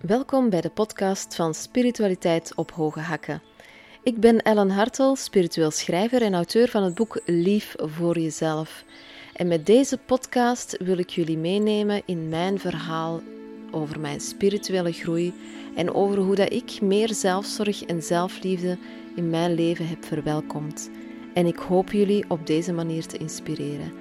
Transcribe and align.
Welkom 0.00 0.50
bij 0.50 0.60
de 0.60 0.70
podcast 0.70 1.34
van 1.34 1.54
Spiritualiteit 1.54 2.52
op 2.54 2.70
Hoge 2.70 3.00
Hakken. 3.00 3.42
Ik 4.02 4.20
ben 4.20 4.42
Ellen 4.42 4.70
Hartel, 4.70 5.16
spiritueel 5.16 5.70
schrijver 5.70 6.22
en 6.22 6.34
auteur 6.34 6.68
van 6.68 6.82
het 6.82 6.94
boek 6.94 7.20
Lief 7.24 7.74
voor 7.78 8.18
Jezelf. 8.18 8.84
En 9.34 9.48
met 9.48 9.66
deze 9.66 9.98
podcast 9.98 10.76
wil 10.78 10.98
ik 10.98 11.10
jullie 11.10 11.38
meenemen 11.38 12.02
in 12.06 12.28
mijn 12.28 12.58
verhaal 12.58 13.20
over 13.70 14.00
mijn 14.00 14.20
spirituele 14.20 14.92
groei 14.92 15.34
en 15.74 15.94
over 15.94 16.18
hoe 16.18 16.34
dat 16.34 16.52
ik 16.52 16.80
meer 16.80 17.14
zelfzorg 17.14 17.84
en 17.84 18.02
zelfliefde 18.02 18.78
in 19.14 19.30
mijn 19.30 19.54
leven 19.54 19.88
heb 19.88 20.04
verwelkomd. 20.04 20.90
En 21.34 21.46
ik 21.46 21.56
hoop 21.56 21.92
jullie 21.92 22.24
op 22.28 22.46
deze 22.46 22.72
manier 22.72 23.06
te 23.06 23.18
inspireren. 23.18 23.92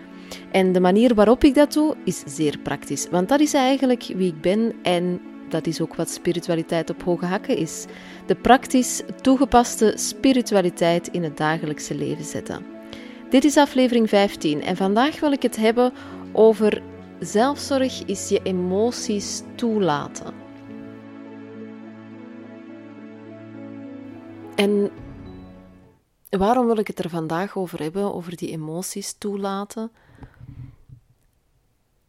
En 0.51 0.71
de 0.71 0.79
manier 0.79 1.15
waarop 1.15 1.43
ik 1.43 1.55
dat 1.55 1.73
doe 1.73 1.95
is 2.03 2.23
zeer 2.25 2.59
praktisch, 2.59 3.09
want 3.09 3.29
dat 3.29 3.39
is 3.39 3.53
eigenlijk 3.53 4.03
wie 4.03 4.27
ik 4.27 4.41
ben 4.41 4.73
en 4.83 5.21
dat 5.49 5.67
is 5.67 5.81
ook 5.81 5.95
wat 5.95 6.09
spiritualiteit 6.09 6.89
op 6.89 7.03
hoge 7.03 7.25
hakken 7.25 7.57
is. 7.57 7.85
De 8.25 8.35
praktisch 8.35 9.01
toegepaste 9.21 9.93
spiritualiteit 9.95 11.07
in 11.07 11.23
het 11.23 11.37
dagelijkse 11.37 11.95
leven 11.95 12.25
zetten. 12.25 12.65
Dit 13.29 13.43
is 13.43 13.57
aflevering 13.57 14.09
15 14.09 14.61
en 14.61 14.75
vandaag 14.75 15.19
wil 15.19 15.31
ik 15.31 15.41
het 15.41 15.55
hebben 15.55 15.93
over 16.31 16.81
zelfzorg 17.19 18.05
is 18.05 18.29
je 18.29 18.41
emoties 18.43 19.41
toelaten. 19.55 20.33
En 24.55 24.91
waarom 26.29 26.65
wil 26.65 26.77
ik 26.77 26.87
het 26.87 26.99
er 26.99 27.09
vandaag 27.09 27.57
over 27.57 27.81
hebben, 27.81 28.13
over 28.13 28.35
die 28.35 28.51
emoties 28.51 29.13
toelaten? 29.13 29.91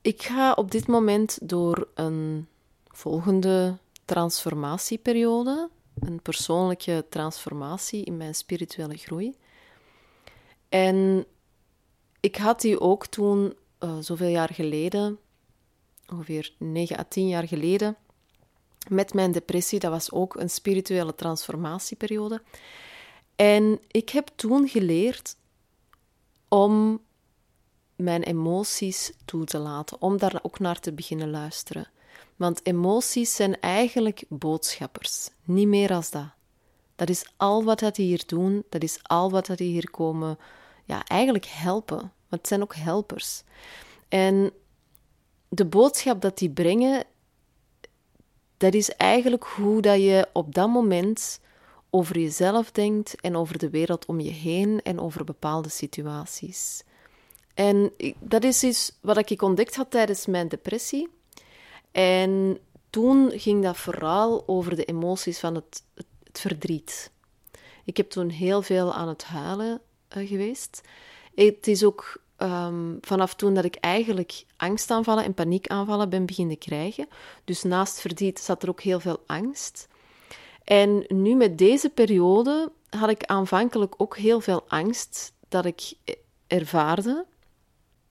Ik 0.00 0.22
ga 0.22 0.52
op 0.52 0.70
dit 0.70 0.86
moment 0.86 1.38
door 1.42 1.88
een 1.94 2.48
volgende 2.96 3.78
transformatieperiode, 4.04 5.70
een 5.98 6.22
persoonlijke 6.22 7.04
transformatie 7.08 8.04
in 8.04 8.16
mijn 8.16 8.34
spirituele 8.34 8.96
groei. 8.96 9.36
En 10.68 11.26
ik 12.20 12.36
had 12.36 12.60
die 12.60 12.80
ook 12.80 13.06
toen, 13.06 13.54
uh, 13.80 13.96
zoveel 14.00 14.28
jaar 14.28 14.54
geleden, 14.54 15.18
ongeveer 16.12 16.54
9 16.58 16.98
à 16.98 17.04
10 17.08 17.28
jaar 17.28 17.48
geleden, 17.48 17.96
met 18.88 19.14
mijn 19.14 19.32
depressie. 19.32 19.78
Dat 19.78 19.90
was 19.90 20.12
ook 20.12 20.34
een 20.34 20.50
spirituele 20.50 21.14
transformatieperiode. 21.14 22.42
En 23.36 23.80
ik 23.90 24.08
heb 24.08 24.28
toen 24.36 24.68
geleerd 24.68 25.36
om 26.48 27.00
mijn 27.96 28.22
emoties 28.22 29.12
toe 29.24 29.44
te 29.44 29.58
laten, 29.58 30.00
om 30.00 30.18
daar 30.18 30.38
ook 30.42 30.58
naar 30.58 30.80
te 30.80 30.92
beginnen 30.92 31.30
luisteren. 31.30 31.94
Want 32.36 32.66
emoties 32.66 33.34
zijn 33.34 33.60
eigenlijk 33.60 34.24
boodschappers, 34.28 35.30
niet 35.44 35.68
meer 35.68 35.92
als 35.92 36.10
dat. 36.10 36.28
Dat 36.96 37.08
is 37.08 37.32
al 37.36 37.64
wat 37.64 37.78
die 37.78 38.06
hier 38.06 38.22
doen, 38.26 38.64
dat 38.68 38.82
is 38.82 38.98
al 39.02 39.30
wat 39.30 39.46
die 39.46 39.70
hier 39.70 39.90
komen, 39.90 40.38
ja, 40.84 41.04
eigenlijk 41.04 41.46
helpen. 41.46 41.98
Want 41.98 42.12
het 42.42 42.46
zijn 42.46 42.62
ook 42.62 42.74
helpers. 42.74 43.42
En 44.08 44.52
de 45.48 45.64
boodschap 45.64 46.20
dat 46.20 46.38
die 46.38 46.50
brengen, 46.50 47.04
dat 48.56 48.74
is 48.74 48.90
eigenlijk 48.90 49.44
hoe 49.44 49.80
dat 49.80 50.00
je 50.00 50.28
op 50.32 50.54
dat 50.54 50.68
moment 50.68 51.40
over 51.90 52.18
jezelf 52.18 52.70
denkt 52.70 53.20
en 53.20 53.36
over 53.36 53.58
de 53.58 53.70
wereld 53.70 54.06
om 54.06 54.20
je 54.20 54.30
heen 54.30 54.82
en 54.82 55.00
over 55.00 55.24
bepaalde 55.24 55.68
situaties. 55.68 56.82
En 57.54 57.92
dat 58.18 58.44
is 58.44 58.62
iets 58.62 58.98
wat 59.00 59.30
ik 59.30 59.42
ontdekt 59.42 59.76
had 59.76 59.90
tijdens 59.90 60.26
mijn 60.26 60.48
depressie. 60.48 61.08
En 61.96 62.58
toen 62.90 63.30
ging 63.34 63.62
dat 63.62 63.76
vooral 63.76 64.42
over 64.46 64.76
de 64.76 64.84
emoties 64.84 65.38
van 65.38 65.54
het, 65.54 65.82
het, 65.94 66.40
verdriet. 66.40 67.10
Ik 67.84 67.96
heb 67.96 68.10
toen 68.10 68.28
heel 68.28 68.62
veel 68.62 68.94
aan 68.94 69.08
het 69.08 69.24
huilen 69.24 69.80
uh, 70.16 70.28
geweest. 70.28 70.80
Het 71.34 71.66
is 71.66 71.84
ook 71.84 72.22
um, 72.38 72.98
vanaf 73.00 73.34
toen 73.34 73.54
dat 73.54 73.64
ik 73.64 73.74
eigenlijk 73.74 74.44
angstaanvallen 74.56 75.24
en 75.24 75.34
paniekaanvallen 75.34 76.08
ben 76.08 76.26
beginnen 76.26 76.58
krijgen. 76.58 77.08
Dus 77.44 77.62
naast 77.62 78.00
verdriet 78.00 78.38
zat 78.38 78.62
er 78.62 78.68
ook 78.68 78.80
heel 78.80 79.00
veel 79.00 79.22
angst. 79.26 79.88
En 80.64 81.04
nu 81.08 81.34
met 81.34 81.58
deze 81.58 81.88
periode 81.90 82.72
had 82.88 83.08
ik 83.08 83.24
aanvankelijk 83.24 83.94
ook 83.96 84.16
heel 84.16 84.40
veel 84.40 84.64
angst 84.68 85.32
dat 85.48 85.64
ik 85.64 85.92
ervaarde 86.46 87.26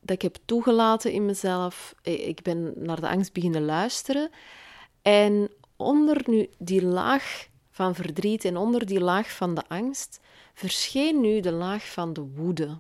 dat 0.06 0.16
ik 0.16 0.22
heb 0.22 0.38
toegelaten 0.46 1.12
in 1.12 1.26
mezelf. 1.26 1.96
Ik 2.02 2.42
ben 2.42 2.74
naar 2.76 3.02
de 3.02 3.10
angst 3.10 3.34
beginnen 3.34 3.66
luisteren. 3.66 4.30
En 5.02 5.50
onder 5.76 6.22
nu 6.26 6.50
die 6.58 6.84
laag 6.84 7.48
van 7.72 7.96
verdriet 7.96 8.46
en 8.46 8.58
onder 8.58 8.86
die 8.86 9.00
laag 9.00 9.32
van 9.32 9.56
de 9.56 9.64
angst 9.68 10.20
verscheen 10.54 11.22
nu 11.22 11.40
de 11.40 11.52
laag 11.52 11.92
van 11.92 12.14
de 12.14 12.22
woede. 12.36 12.80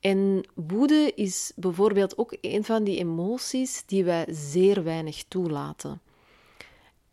En 0.00 0.44
woede 0.54 1.12
is 1.14 1.52
bijvoorbeeld 1.56 2.18
ook 2.18 2.36
een 2.40 2.64
van 2.64 2.84
die 2.84 2.98
emoties 2.98 3.82
die 3.86 4.04
wij 4.04 4.26
zeer 4.28 4.84
weinig 4.84 5.24
toelaten. 5.28 6.00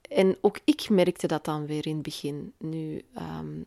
En 0.02 0.38
ook 0.42 0.60
ik 0.64 0.90
merkte 0.90 1.28
dat 1.28 1.46
dan 1.46 1.66
weer 1.66 1.88
in 1.88 1.94
het 1.94 2.04
begin. 2.04 2.54
Nu, 2.58 3.02
um, 3.18 3.66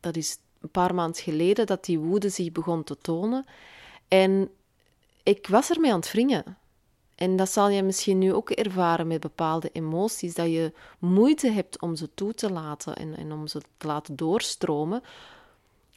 dat 0.00 0.16
is 0.16 0.38
een 0.60 0.70
paar 0.70 0.94
maanden 0.94 1.22
geleden 1.22 1.66
dat 1.66 1.84
die 1.84 1.98
woede 1.98 2.28
zich 2.28 2.52
begon 2.52 2.84
te 2.84 2.98
tonen. 2.98 3.44
En 4.08 4.50
ik 5.22 5.46
was 5.46 5.70
ermee 5.70 5.92
aan 5.92 6.00
het 6.00 6.12
wringen. 6.12 6.58
En 7.14 7.36
dat 7.36 7.50
zal 7.50 7.68
je 7.68 7.82
misschien 7.82 8.18
nu 8.18 8.32
ook 8.32 8.50
ervaren 8.50 9.06
met 9.06 9.20
bepaalde 9.20 9.70
emoties, 9.72 10.34
dat 10.34 10.46
je 10.46 10.72
moeite 10.98 11.50
hebt 11.50 11.80
om 11.80 11.96
ze 11.96 12.14
toe 12.14 12.34
te 12.34 12.52
laten 12.52 12.96
en, 12.96 13.16
en 13.16 13.32
om 13.32 13.46
ze 13.46 13.60
te 13.76 13.86
laten 13.86 14.16
doorstromen. 14.16 15.02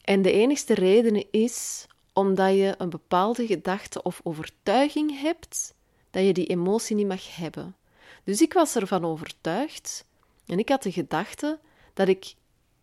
En 0.03 0.21
de 0.21 0.31
enigste 0.31 0.73
reden 0.73 1.31
is 1.31 1.87
omdat 2.13 2.53
je 2.53 2.75
een 2.77 2.89
bepaalde 2.89 3.45
gedachte 3.45 4.03
of 4.03 4.19
overtuiging 4.23 5.21
hebt 5.21 5.73
dat 6.09 6.25
je 6.25 6.33
die 6.33 6.45
emotie 6.45 6.95
niet 6.95 7.07
mag 7.07 7.35
hebben. 7.35 7.75
Dus 8.23 8.41
ik 8.41 8.53
was 8.53 8.75
ervan 8.75 9.05
overtuigd 9.05 10.05
en 10.45 10.59
ik 10.59 10.69
had 10.69 10.83
de 10.83 10.91
gedachte 10.91 11.59
dat 11.93 12.07
ik 12.07 12.35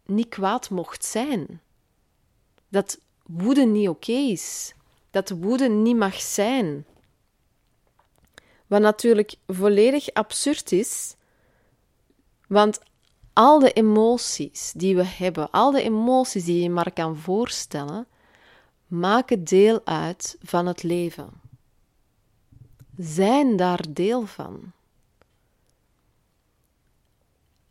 niet 0.05 0.29
kwaad 0.29 0.71
mocht 0.71 1.05
zijn. 1.05 1.61
Dat 2.69 2.99
woede 3.27 3.65
niet 3.65 3.89
oké 3.89 4.13
is 4.13 4.75
dat 5.17 5.31
woede 5.31 5.69
niet 5.69 5.97
mag 5.97 6.21
zijn. 6.21 6.87
Wat 8.67 8.81
natuurlijk 8.81 9.35
volledig 9.47 10.13
absurd 10.13 10.73
is, 10.73 11.15
want 12.49 12.81
al 13.33 13.59
de 13.59 13.73
emoties 13.73 14.73
die 14.77 14.97
we 14.97 15.05
hebben, 15.05 15.51
al 15.51 15.71
de 15.71 15.83
emoties 15.83 16.45
die 16.45 16.63
je 16.63 16.71
maar 16.71 16.93
kan 16.93 17.17
voorstellen, 17.17 18.07
maken 18.87 19.45
deel 19.45 19.81
uit 19.85 20.37
van 20.43 20.67
het 20.67 20.83
leven. 20.83 21.31
Zijn 22.97 23.57
daar 23.57 23.85
deel 23.91 24.27
van. 24.27 24.73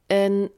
En 0.05 0.51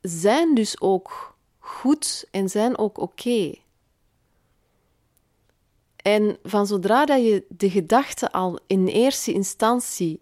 zijn 0.00 0.54
dus 0.54 0.80
ook 0.80 1.36
goed 1.58 2.26
en 2.30 2.48
zijn 2.48 2.78
ook 2.78 2.98
oké. 2.98 3.61
En 6.02 6.38
van 6.42 6.66
zodra 6.66 7.04
dat 7.04 7.22
je 7.22 7.44
de 7.48 7.70
gedachte 7.70 8.32
al 8.32 8.58
in 8.66 8.86
eerste 8.86 9.32
instantie 9.32 10.20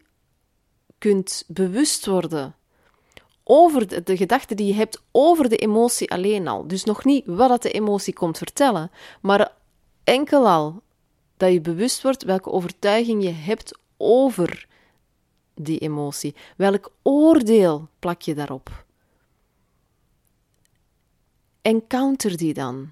kunt 0.99 1.45
bewust 1.47 2.07
worden 2.07 2.55
over 3.45 4.05
de, 4.05 4.17
gedachte 4.17 4.55
die 4.55 4.67
je 4.67 4.75
hebt 4.75 5.03
over 5.11 5.49
de 5.49 5.57
emotie 5.57 6.11
alleen 6.11 6.49
al, 6.49 6.67
dus 6.67 6.85
nog 6.85 7.05
niet 7.05 7.27
wat 7.27 7.49
dat 7.49 7.63
de 7.63 7.71
emotie 7.71 8.13
komt 8.13 8.39
vertellen, 8.39 8.91
maar 9.21 9.53
enkel 10.05 10.49
al 10.49 10.83
dat 11.37 11.53
je 11.53 11.61
bewust 11.61 12.03
wordt 12.03 12.23
welke 12.23 12.51
overtuiging 12.51 13.23
je 13.23 13.31
hebt 13.31 13.79
over 13.97 14.69
die 15.55 15.79
emotie. 15.79 16.35
Welk 16.57 16.93
oordeel 17.03 17.89
plak 17.99 18.23
je 18.23 18.35
daarop? 18.35 18.85
En 21.63 21.87
counter 21.87 22.37
die 22.37 22.55
dan. 22.55 22.91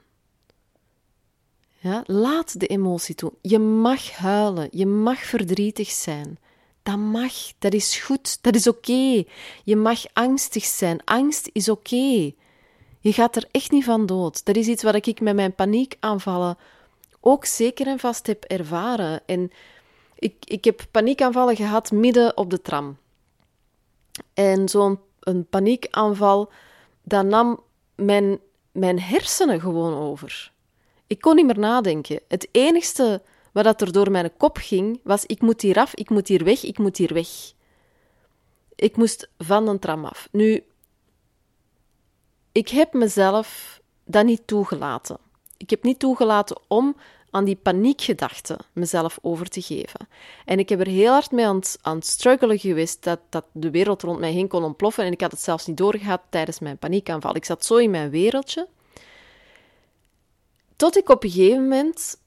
Ja, 1.80 2.02
laat 2.06 2.60
de 2.60 2.66
emotie 2.66 3.14
toe. 3.14 3.32
Je 3.42 3.58
mag 3.58 4.10
huilen, 4.10 4.68
je 4.70 4.86
mag 4.86 5.18
verdrietig 5.18 5.90
zijn. 5.90 6.38
Dat 6.82 6.96
mag, 6.96 7.32
dat 7.58 7.72
is 7.72 7.96
goed, 7.96 8.42
dat 8.42 8.54
is 8.54 8.66
oké. 8.66 9.24
Je 9.64 9.76
mag 9.76 10.04
angstig 10.12 10.64
zijn, 10.64 11.04
angst 11.04 11.50
is 11.52 11.68
oké. 11.68 12.32
Je 13.00 13.12
gaat 13.12 13.36
er 13.36 13.48
echt 13.50 13.70
niet 13.70 13.84
van 13.84 14.06
dood. 14.06 14.44
Dat 14.44 14.56
is 14.56 14.66
iets 14.66 14.82
wat 14.82 15.06
ik 15.06 15.20
met 15.20 15.34
mijn 15.34 15.54
paniekaanvallen 15.54 16.56
ook 17.20 17.44
zeker 17.44 17.86
en 17.86 17.98
vast 17.98 18.26
heb 18.26 18.44
ervaren. 18.44 19.20
En 19.26 19.50
ik, 20.18 20.34
ik 20.44 20.64
heb 20.64 20.86
paniekaanvallen 20.90 21.56
gehad 21.56 21.90
midden 21.90 22.36
op 22.36 22.50
de 22.50 22.62
tram. 22.62 22.96
En 24.34 24.68
zo'n 24.68 24.98
paniekaanval, 25.50 26.50
dat 27.02 27.24
nam 27.24 27.60
mijn, 27.94 28.38
mijn 28.72 29.00
hersenen 29.00 29.60
gewoon 29.60 29.94
over. 29.94 30.52
Ik 31.08 31.20
kon 31.20 31.36
niet 31.36 31.46
meer 31.46 31.58
nadenken. 31.58 32.20
Het 32.28 32.48
enigste 32.50 33.22
wat 33.52 33.80
er 33.80 33.92
door 33.92 34.10
mijn 34.10 34.36
kop 34.36 34.56
ging, 34.56 35.00
was: 35.02 35.26
ik 35.26 35.40
moet 35.40 35.60
hier 35.60 35.76
af, 35.78 35.94
ik 35.94 36.10
moet 36.10 36.28
hier 36.28 36.44
weg, 36.44 36.64
ik 36.64 36.78
moet 36.78 36.96
hier 36.96 37.14
weg. 37.14 37.28
ik 38.74 38.96
moest 38.96 39.28
van 39.38 39.68
een 39.68 39.78
tram 39.78 40.04
af. 40.04 40.28
Nu, 40.32 40.64
ik 42.52 42.68
heb 42.68 42.92
mezelf 42.92 43.80
dat 44.04 44.24
niet 44.24 44.46
toegelaten. 44.46 45.18
Ik 45.56 45.70
heb 45.70 45.82
niet 45.82 45.98
toegelaten 45.98 46.60
om 46.68 46.96
aan 47.30 47.44
die 47.44 47.56
paniekgedachten 47.56 48.58
mezelf 48.72 49.18
over 49.22 49.48
te 49.48 49.62
geven. 49.62 50.08
En 50.44 50.58
ik 50.58 50.68
heb 50.68 50.80
er 50.80 50.86
heel 50.86 51.12
hard 51.12 51.30
mee 51.30 51.46
aan 51.46 51.56
het, 51.56 51.78
aan 51.82 52.02
struggelen 52.02 52.58
geweest 52.58 53.04
dat, 53.04 53.20
dat 53.28 53.44
de 53.52 53.70
wereld 53.70 54.02
rond 54.02 54.18
mij 54.18 54.32
heen 54.32 54.48
kon 54.48 54.64
ontploffen. 54.64 55.04
En 55.04 55.12
ik 55.12 55.20
had 55.20 55.30
het 55.30 55.40
zelfs 55.40 55.66
niet 55.66 55.76
doorgehad 55.76 56.20
tijdens 56.28 56.58
mijn 56.58 56.78
paniekaanval. 56.78 57.36
Ik 57.36 57.44
zat 57.44 57.64
zo 57.64 57.76
in 57.76 57.90
mijn 57.90 58.10
wereldje. 58.10 58.68
Tot 60.78 60.96
ik 60.96 61.08
op 61.08 61.24
een 61.24 61.30
gegeven 61.30 61.62
moment 61.62 62.20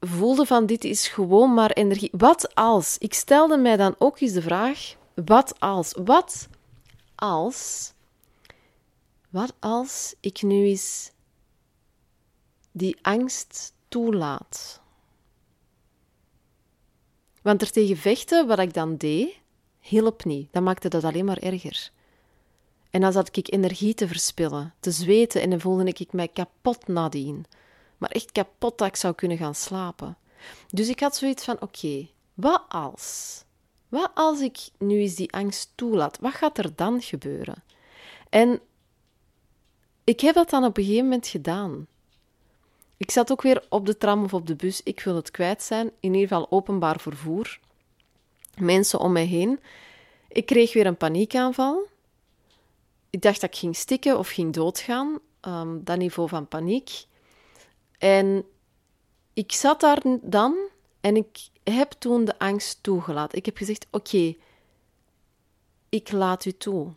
voelde 0.00 0.46
van 0.46 0.66
dit 0.66 0.84
is 0.84 1.08
gewoon 1.08 1.54
maar 1.54 1.70
energie. 1.70 2.10
Wat 2.12 2.54
als? 2.54 2.98
Ik 2.98 3.14
stelde 3.14 3.56
mij 3.56 3.76
dan 3.76 3.94
ook 3.98 4.20
eens 4.20 4.32
de 4.32 4.42
vraag, 4.42 4.94
wat 5.14 5.60
als? 5.60 5.94
Wat 6.04 6.48
als? 7.14 7.92
Wat 9.30 9.52
als 9.58 10.14
ik 10.20 10.42
nu 10.42 10.64
eens 10.64 11.10
die 12.72 12.98
angst 13.02 13.72
toelaat? 13.88 14.80
Want 17.42 17.62
er 17.62 17.70
tegen 17.70 17.96
vechten, 17.96 18.46
wat 18.46 18.58
ik 18.58 18.74
dan 18.74 18.96
deed, 18.96 19.38
hielp 19.78 20.24
niet. 20.24 20.52
Dat 20.52 20.62
maakte 20.62 20.88
dat 20.88 21.04
alleen 21.04 21.24
maar 21.24 21.38
erger. 21.38 21.90
En 22.90 23.00
dan 23.00 23.12
zat 23.12 23.36
ik 23.36 23.52
energie 23.52 23.94
te 23.94 24.08
verspillen, 24.08 24.74
te 24.80 24.90
zweten 24.90 25.40
en 25.42 25.50
dan 25.50 25.60
voelde 25.60 25.84
ik 25.84 26.12
mij 26.12 26.28
kapot 26.28 26.88
nadien 26.88 27.46
maar 28.00 28.10
echt 28.10 28.32
kapot 28.32 28.78
dat 28.78 28.88
ik 28.88 28.96
zou 28.96 29.14
kunnen 29.14 29.36
gaan 29.36 29.54
slapen. 29.54 30.16
Dus 30.68 30.88
ik 30.88 31.00
had 31.00 31.16
zoiets 31.16 31.44
van: 31.44 31.60
oké, 31.60 32.08
wat 32.34 32.62
als? 32.68 33.42
Wat 33.88 34.10
als 34.14 34.40
ik 34.40 34.58
nu 34.78 34.98
eens 34.98 35.14
die 35.14 35.32
angst 35.32 35.72
toelaat? 35.74 36.18
Wat 36.20 36.32
gaat 36.32 36.58
er 36.58 36.74
dan 36.74 37.02
gebeuren? 37.02 37.62
En 38.28 38.60
ik 40.04 40.20
heb 40.20 40.34
dat 40.34 40.50
dan 40.50 40.64
op 40.64 40.76
een 40.76 40.84
gegeven 40.84 41.04
moment 41.04 41.26
gedaan. 41.26 41.86
Ik 42.96 43.10
zat 43.10 43.32
ook 43.32 43.42
weer 43.42 43.66
op 43.68 43.86
de 43.86 43.98
tram 43.98 44.24
of 44.24 44.34
op 44.34 44.46
de 44.46 44.56
bus. 44.56 44.82
Ik 44.82 45.00
wil 45.00 45.16
het 45.16 45.30
kwijt 45.30 45.62
zijn. 45.62 45.90
In 46.00 46.14
ieder 46.14 46.28
geval 46.28 46.50
openbaar 46.50 47.00
vervoer. 47.00 47.58
Mensen 48.56 48.98
om 48.98 49.12
mij 49.12 49.24
heen. 49.24 49.60
Ik 50.28 50.46
kreeg 50.46 50.72
weer 50.72 50.86
een 50.86 50.96
paniekaanval. 50.96 51.88
Ik 53.10 53.22
dacht 53.22 53.40
dat 53.40 53.50
ik 53.50 53.58
ging 53.58 53.76
stikken 53.76 54.18
of 54.18 54.28
ging 54.28 54.52
doodgaan. 54.52 55.18
Um, 55.42 55.84
dat 55.84 55.98
niveau 55.98 56.28
van 56.28 56.48
paniek. 56.48 57.04
En 57.98 58.44
ik 59.32 59.52
zat 59.52 59.80
daar 59.80 60.02
dan 60.20 60.56
en 61.00 61.16
ik 61.16 61.48
heb 61.62 61.90
toen 61.90 62.24
de 62.24 62.38
angst 62.38 62.82
toegelaten. 62.82 63.38
Ik 63.38 63.46
heb 63.46 63.56
gezegd: 63.56 63.86
Oké, 63.90 64.34
ik 65.88 66.12
laat 66.12 66.44
u 66.44 66.52
toe. 66.52 66.92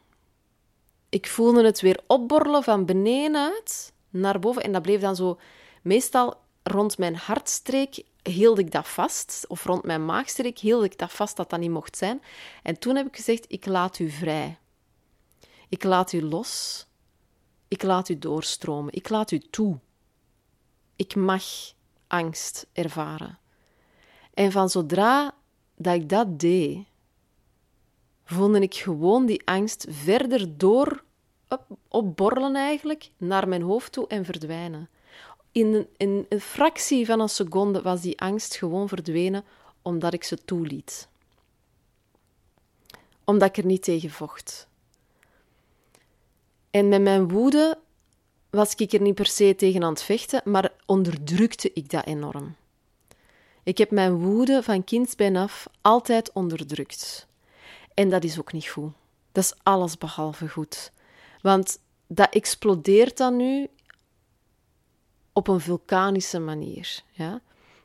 Ik 1.10 1.28
voelde 1.28 1.64
het 1.64 1.82
weer 1.82 2.00
opborrelen 2.08 2.64
van 2.64 2.86
beneden 2.86 3.36
uit 3.36 3.94
naar 4.10 4.40
boven. 4.40 4.64
En 4.64 4.72
dat 4.72 4.82
bleef 4.82 5.02
dan 5.02 5.16
zo, 5.16 5.40
meestal 5.82 6.36
rond 6.64 6.98
mijn 6.98 7.16
hartstreek 7.16 8.04
hield 8.24 8.60
ik 8.60 8.72
dat 8.72 8.88
vast. 8.88 9.46
Of 9.48 9.64
rond 9.64 9.84
mijn 9.84 10.06
maagstreek 10.06 10.60
hield 10.60 10.84
ik 10.84 10.98
dat 10.98 11.12
vast 11.12 11.36
dat 11.36 11.50
dat 11.50 11.60
niet 11.60 11.70
mocht 11.70 11.98
zijn. 11.98 12.22
En 12.64 12.80
toen 12.80 12.96
heb 12.96 13.08
ik 13.08 13.16
gezegd: 13.16 13.46
Ik 13.48 13.66
laat 13.66 14.00
u 14.00 14.10
vrij. 14.10 14.58
Ik 15.74 15.84
laat 15.84 16.14
u 16.14 16.22
los. 16.22 16.86
Ik 17.68 17.84
laat 17.84 18.10
u 18.10 18.18
doorstromen. 18.18 18.94
Ik 18.94 19.10
laat 19.10 19.32
u 19.32 19.40
toe 19.40 19.80
ik 20.96 21.16
mag 21.16 21.44
angst 22.08 22.68
ervaren. 22.74 23.38
En 24.34 24.52
van 24.52 24.70
zodra 24.70 25.34
dat 25.76 25.94
ik 25.96 26.10
dat 26.10 26.40
deed, 26.40 26.86
voelde 28.26 28.60
ik 28.60 28.76
gewoon 28.76 29.26
die 29.26 29.42
angst 29.48 29.86
verder 29.90 30.58
door 30.58 31.04
op, 31.48 31.66
opborrelen 31.88 32.56
eigenlijk 32.56 33.10
naar 33.18 33.48
mijn 33.48 33.62
hoofd 33.62 33.92
toe 33.92 34.08
en 34.08 34.26
verdwijnen. 34.26 34.90
In 35.52 35.74
een, 35.74 35.88
in 35.98 36.26
een 36.30 36.42
fractie 36.42 37.06
van 37.06 37.20
een 37.20 37.30
seconde 37.30 37.82
was 37.82 38.02
die 38.02 38.20
angst 38.20 38.56
gewoon 38.56 38.88
verdwenen 38.88 39.44
omdat 39.82 40.14
ik 40.14 40.24
ze 40.24 40.38
toeliet. 40.46 41.08
Omdat 43.24 43.50
ik 43.50 43.58
er 43.58 43.66
niet 43.66 43.84
tegen 43.84 44.10
vocht. 44.10 44.68
En 46.74 46.88
met 46.90 47.02
mijn 47.02 47.28
woede 47.30 47.78
was 48.50 48.76
ik 48.76 48.94
er 48.94 49.02
niet 49.02 49.16
per 49.16 49.26
se 49.26 49.56
tegen 49.56 49.84
aan 49.84 49.90
het 49.90 50.04
vechten, 50.04 50.42
maar 50.46 50.72
onderdrukte 50.86 51.72
ik 51.74 51.90
dat 51.90 52.06
enorm. 52.06 52.56
Ik 53.64 53.78
heb 53.78 53.92
mijn 53.92 54.14
woede 54.14 54.64
van 54.64 54.84
kindsbeen 54.84 55.36
af 55.36 55.68
altijd 55.82 56.32
onderdrukt. 56.32 57.28
En 57.94 58.10
dat 58.10 58.24
is 58.24 58.40
ook 58.40 58.54
niet 58.54 58.68
goed. 58.68 58.92
Dat 59.32 59.44
is 59.44 59.54
alles 59.64 59.98
behalve 59.98 60.50
goed. 60.50 60.92
Want 61.42 61.80
dat 62.08 62.34
explodeert 62.34 63.18
dan 63.18 63.36
nu 63.36 63.68
op 65.34 65.48
een 65.48 65.60
vulkanische 65.60 66.40
manier. 66.40 67.04
Ja? 67.12 67.42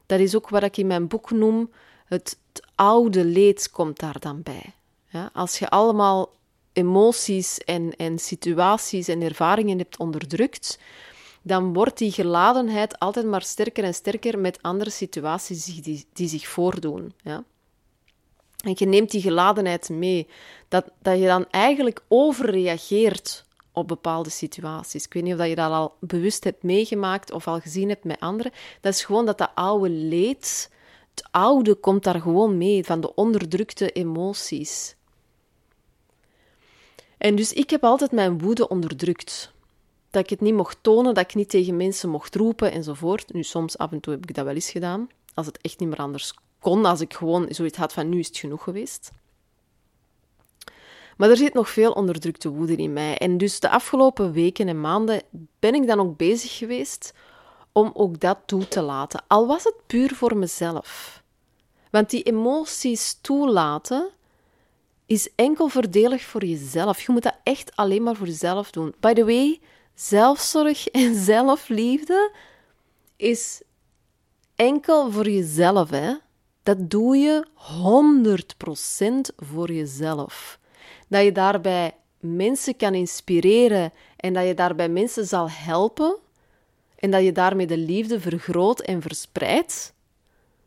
Dat 0.07 0.21
is 0.21 0.37
ook 0.37 0.49
wat 0.49 0.63
ik 0.63 0.77
in 0.77 0.87
mijn 0.87 1.09
boek 1.09 1.31
noem, 1.31 1.71
het, 2.05 2.39
het 2.53 2.67
oude 2.75 3.25
leed 3.25 3.71
komt 3.71 3.99
daar 3.99 4.19
dan 4.19 4.43
bij. 4.43 4.75
Ja? 5.09 5.31
Als 5.33 5.59
je 5.59 5.69
allemaal 5.69 6.37
emoties 6.79 7.59
en, 7.59 7.97
en 7.97 8.19
situaties 8.19 9.09
en 9.09 9.23
ervaringen 9.23 9.79
hebt 9.79 9.99
onderdrukt, 9.99 10.79
dan 11.43 11.73
wordt 11.73 11.99
die 11.99 12.13
geladenheid 12.13 12.99
altijd 12.99 13.27
maar 13.27 13.43
sterker 13.43 13.85
en 13.85 13.95
sterker 13.95 14.39
met 14.39 14.63
andere 14.63 14.91
situaties 14.91 15.65
die, 15.65 16.07
die 16.13 16.29
zich 16.29 16.49
voordoen. 16.49 17.13
Ja? 17.23 17.45
En 18.65 18.75
je 18.77 18.87
neemt 18.87 19.11
die 19.11 19.21
geladenheid 19.21 19.89
mee, 19.89 20.29
dat, 20.69 20.85
dat 21.03 21.19
je 21.19 21.27
dan 21.27 21.47
eigenlijk 21.51 22.05
overreageert 22.09 23.45
op 23.73 23.89
bepaalde 23.89 24.31
situaties. 24.31 25.05
Ik 25.05 25.13
weet 25.13 25.23
niet 25.23 25.35
of 25.35 25.47
je 25.47 25.55
dat 25.55 25.71
al 25.71 25.97
bewust 26.01 26.45
hebt 26.45 26.63
meegemaakt 26.63 27.33
of 27.33 27.47
al 27.47 27.61
gezien 27.61 27.89
hebt 27.89 28.05
met 28.05 28.21
anderen. 28.21 28.53
Dat 28.81 28.93
is 28.93 29.05
gewoon 29.05 29.27
dat 29.27 29.39
dat 29.39 29.51
oude 29.55 29.91
leed, 29.91 30.71
het 31.11 31.29
oude 31.31 31.75
komt 31.75 32.05
daar 32.05 32.21
gewoon 32.21 32.59
mee, 32.59 32.85
van 32.85 33.01
de 33.01 33.15
onderdrukte 33.15 33.93
emoties. 33.93 34.97
En 37.19 37.37
dus 37.37 37.53
ik 37.53 37.71
heb 37.71 37.85
altijd 37.85 38.13
mijn 38.13 38.39
woede 38.39 38.69
onderdrukt. 38.69 39.53
Dat 40.11 40.23
ik 40.23 40.31
het 40.31 40.41
niet 40.41 40.55
mocht 40.55 40.79
tonen, 40.81 41.15
dat 41.15 41.25
ik 41.25 41.35
niet 41.35 41.51
tegen 41.51 41.77
mensen 41.77 42.09
mocht 42.09 42.35
roepen 42.35 42.73
enzovoort. 42.73 43.33
Nu, 43.33 43.43
soms 43.43 43.79
af 43.79 43.93
en 43.93 44.01
toe 44.01 44.13
heb 44.13 44.23
ik 44.23 44.35
dat 44.35 44.45
wel 44.45 44.55
eens 44.55 44.71
gedaan. 44.71 45.09
Als 45.35 45.47
het 45.47 45.59
echt 45.61 45.81
niet 45.81 45.89
meer 45.89 45.99
anders 45.99 46.35
kon, 46.59 46.85
als 46.85 47.01
ik 47.01 47.15
gewoon 47.15 47.47
zoiets 47.51 47.79
had 47.79 47.93
van 47.93 48.09
nu 48.09 48.19
is 48.19 48.27
het 48.27 48.37
genoeg 48.37 48.63
geweest. 48.63 49.11
Maar 51.17 51.31
er 51.31 51.37
zit 51.37 51.55
nog 51.55 51.69
veel 51.69 51.93
onderdrukte 51.93 52.49
woede 52.49 52.77
in 52.77 52.93
mij. 52.93 53.19
En 53.19 53.39
dus 53.39 53.61
de 53.61 53.69
afgelopen 53.69 54.33
weken 54.33 54.69
en 54.69 54.81
maanden 54.81 55.23
ben 55.59 55.75
ik 55.75 55.87
dan 55.87 56.01
ook 56.01 56.17
bezig 56.17 56.57
geweest 56.57 57.13
om 57.73 57.91
ook 57.95 58.21
dat 58.21 58.39
toe 58.47 58.69
te 58.69 58.81
laten. 58.81 59.23
Al 59.27 59.47
was 59.47 59.65
het 59.65 59.75
puur 59.87 60.15
voor 60.15 60.37
mezelf. 60.37 61.23
Want 61.91 62.11
die 62.11 62.23
emoties 62.23 63.19
toelaten, 63.21 64.11
is 65.09 65.29
enkel 65.35 65.69
voordelig 65.69 66.23
voor 66.23 66.45
jezelf. 66.45 67.01
Je 67.01 67.13
moet 67.13 67.23
dat 67.23 67.39
echt 67.43 67.77
alleen 67.77 68.03
maar 68.03 68.17
voor 68.17 68.27
jezelf 68.27 68.71
doen. 68.71 68.95
By 69.01 69.13
the 69.13 69.25
way, 69.25 69.61
zelfzorg 69.95 70.89
en 71.03 71.15
zelfliefde 71.15 72.33
is 73.17 73.63
enkel 74.55 75.11
voor 75.11 75.29
jezelf. 75.29 75.91
Hè? 75.91 76.15
Dat 76.63 76.91
doe 76.91 77.17
je 77.17 77.47
100% 79.31 79.35
voor 79.37 79.73
jezelf. 79.73 80.59
Dat 81.09 81.25
je 81.25 81.33
daarbij 81.33 81.95
mensen 82.21 82.77
kan 82.77 82.95
inspireren 82.95 83.93
en 84.17 84.33
dat 84.33 84.47
je 84.47 84.55
daarbij 84.55 84.89
mensen 84.89 85.27
zal 85.27 85.51
helpen 85.51 86.17
en 86.97 87.11
dat 87.11 87.23
je 87.23 87.33
daarmee 87.33 87.67
de 87.67 87.77
liefde 87.77 88.21
vergroot 88.21 88.81
en 88.81 89.03
verspreidt, 89.03 89.95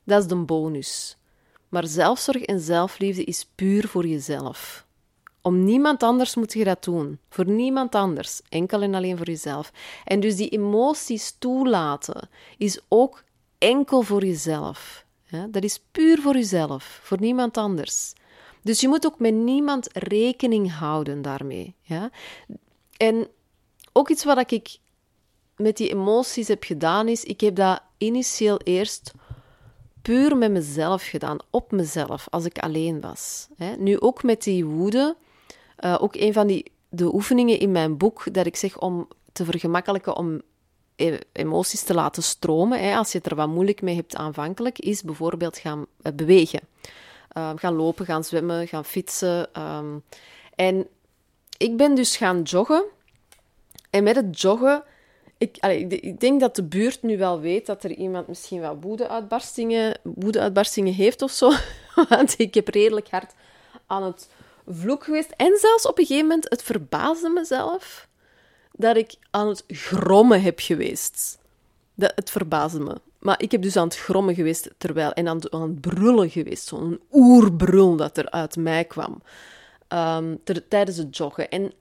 dat 0.03 0.21
is 0.21 0.27
de 0.27 0.35
bonus. 0.35 1.17
Maar 1.71 1.87
zelfzorg 1.87 2.41
en 2.41 2.59
zelfliefde 2.59 3.23
is 3.23 3.47
puur 3.55 3.87
voor 3.87 4.07
jezelf. 4.07 4.85
Om 5.41 5.63
niemand 5.63 6.03
anders 6.03 6.35
moet 6.35 6.53
je 6.53 6.63
dat 6.63 6.83
doen. 6.83 7.19
Voor 7.29 7.49
niemand 7.49 7.95
anders. 7.95 8.41
Enkel 8.49 8.81
en 8.81 8.95
alleen 8.95 9.17
voor 9.17 9.25
jezelf. 9.25 9.71
En 10.05 10.19
dus 10.19 10.35
die 10.35 10.49
emoties 10.49 11.35
toelaten 11.39 12.29
is 12.57 12.79
ook 12.87 13.23
enkel 13.57 14.01
voor 14.01 14.25
jezelf. 14.25 15.05
Dat 15.49 15.63
is 15.63 15.81
puur 15.91 16.21
voor 16.21 16.33
jezelf, 16.33 16.99
voor 17.03 17.19
niemand 17.19 17.57
anders. 17.57 18.13
Dus 18.61 18.81
je 18.81 18.87
moet 18.87 19.05
ook 19.05 19.19
met 19.19 19.33
niemand 19.33 19.87
rekening 19.93 20.73
houden 20.73 21.21
daarmee. 21.21 21.75
Ja? 21.81 22.09
En 22.97 23.27
ook 23.91 24.09
iets 24.09 24.23
wat 24.23 24.51
ik 24.51 24.77
met 25.55 25.77
die 25.77 25.89
emoties 25.89 26.47
heb 26.47 26.63
gedaan 26.63 27.07
is, 27.07 27.23
ik 27.23 27.41
heb 27.41 27.55
dat 27.55 27.81
initieel 27.97 28.57
eerst 28.57 29.11
puur 30.01 30.37
met 30.37 30.51
mezelf 30.51 31.03
gedaan, 31.03 31.37
op 31.49 31.71
mezelf, 31.71 32.27
als 32.29 32.45
ik 32.45 32.59
alleen 32.59 33.01
was. 33.01 33.47
Nu 33.77 33.99
ook 33.99 34.23
met 34.23 34.43
die 34.43 34.65
woede, 34.65 35.15
uh, 35.79 35.97
ook 35.99 36.15
een 36.15 36.33
van 36.33 36.47
die, 36.47 36.71
de 36.89 37.13
oefeningen 37.13 37.59
in 37.59 37.71
mijn 37.71 37.97
boek, 37.97 38.33
dat 38.33 38.45
ik 38.45 38.55
zeg 38.55 38.79
om 38.79 39.07
te 39.31 39.45
vergemakkelijken 39.45 40.15
om 40.15 40.41
e-, 40.95 41.19
emoties 41.31 41.83
te 41.83 41.93
laten 41.93 42.23
stromen, 42.23 42.79
hè, 42.79 42.95
als 42.95 43.11
je 43.11 43.17
het 43.17 43.27
er 43.27 43.35
wat 43.35 43.47
moeilijk 43.47 43.81
mee 43.81 43.95
hebt 43.95 44.15
aanvankelijk, 44.15 44.79
is 44.79 45.03
bijvoorbeeld 45.03 45.57
gaan 45.57 45.85
eh, 46.01 46.13
bewegen. 46.13 46.61
Ehm, 47.29 47.57
gaan 47.57 47.73
lopen, 47.73 48.05
gaan 48.05 48.23
zwemmen, 48.23 48.67
gaan 48.67 48.85
fietsen. 48.85 49.53
Ehm. 49.53 49.97
en 50.55 50.87
ik 51.57 51.77
ben 51.77 51.95
dus 51.95 52.17
gaan 52.17 52.41
joggen. 52.41 52.83
En 53.89 54.03
met 54.03 54.15
het 54.15 54.41
joggen... 54.41 54.83
Ik, 55.41 55.57
ik, 55.89 56.19
denk 56.19 56.39
dat 56.39 56.55
de 56.55 56.63
buurt 56.63 57.03
nu 57.03 57.17
wel 57.17 57.39
weet 57.39 57.65
dat 57.65 57.83
er 57.83 57.91
iemand 57.91 58.27
misschien 58.27 58.59
wel 58.59 58.79
woede-uitbarstingen, 58.79 59.99
woede-uitbarstingen 60.03 60.93
heeft 60.93 61.21
of 61.21 61.31
zo. 61.31 61.51
Want 62.09 62.39
ik 62.39 62.53
heb 62.53 62.67
redelijk 62.67 63.09
hard 63.09 63.33
aan 63.87 64.03
het 64.03 64.29
vloek 64.67 65.03
geweest. 65.03 65.33
En 65.37 65.57
zelfs 65.57 65.85
op 65.85 65.97
een 65.97 66.05
gegeven 66.05 66.27
moment, 66.27 66.49
het 66.49 66.63
verbaasde 66.63 67.29
mezelf 67.29 68.07
dat 68.71 68.95
ik 68.97 69.13
aan 69.29 69.47
het 69.47 69.63
grommen 69.67 70.41
heb 70.41 70.59
geweest. 70.59 71.39
Dat, 71.95 72.11
het 72.15 72.29
verbaasde 72.29 72.79
me. 72.79 72.95
Maar 73.19 73.41
ik 73.41 73.51
heb 73.51 73.61
dus 73.61 73.77
aan 73.77 73.87
het 73.87 73.97
grommen 73.97 74.35
geweest 74.35 74.69
terwijl, 74.77 75.11
en 75.11 75.27
aan 75.27 75.39
het, 75.61 75.81
brullen 75.81 76.29
geweest. 76.29 76.67
Zo'n 76.67 76.99
oerbrul 77.11 77.95
dat 77.95 78.17
er 78.17 78.29
uit 78.29 78.55
mij 78.55 78.85
kwam 78.85 79.21
um, 79.89 80.39
tijdens 80.67 80.97
het 80.97 81.17
joggen. 81.17 81.49
En 81.49 81.73